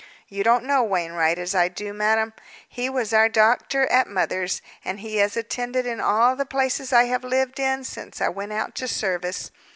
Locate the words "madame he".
1.93-2.89